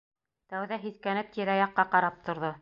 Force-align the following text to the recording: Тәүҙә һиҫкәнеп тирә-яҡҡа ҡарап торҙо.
Тәүҙә 0.53 0.79
һиҫкәнеп 0.85 1.29
тирә-яҡҡа 1.37 1.87
ҡарап 1.93 2.19
торҙо. 2.31 2.53